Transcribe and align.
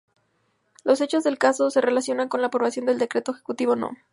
Los 0.83 0.99
hechos 0.99 1.23
del 1.23 1.37
caso 1.37 1.69
se 1.69 1.79
relacionan 1.79 2.27
con 2.27 2.41
la 2.41 2.47
aprobación 2.47 2.87
del 2.87 2.97
Decreto 2.97 3.33
Ejecutivo 3.33 3.75
No. 3.75 3.91